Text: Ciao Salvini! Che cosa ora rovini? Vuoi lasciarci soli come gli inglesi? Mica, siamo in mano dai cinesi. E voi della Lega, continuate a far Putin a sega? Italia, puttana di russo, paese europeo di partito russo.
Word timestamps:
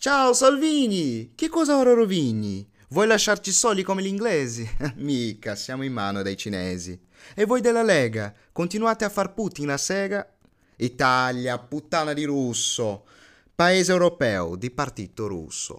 Ciao 0.00 0.32
Salvini! 0.32 1.32
Che 1.34 1.48
cosa 1.48 1.76
ora 1.76 1.92
rovini? 1.92 2.64
Vuoi 2.90 3.08
lasciarci 3.08 3.50
soli 3.50 3.82
come 3.82 4.00
gli 4.00 4.06
inglesi? 4.06 4.64
Mica, 4.94 5.56
siamo 5.56 5.82
in 5.82 5.92
mano 5.92 6.22
dai 6.22 6.36
cinesi. 6.36 6.96
E 7.34 7.44
voi 7.46 7.60
della 7.60 7.82
Lega, 7.82 8.32
continuate 8.52 9.04
a 9.04 9.08
far 9.08 9.34
Putin 9.34 9.70
a 9.70 9.76
sega? 9.76 10.24
Italia, 10.76 11.58
puttana 11.58 12.12
di 12.12 12.22
russo, 12.22 13.06
paese 13.52 13.90
europeo 13.90 14.54
di 14.54 14.70
partito 14.70 15.26
russo. 15.26 15.76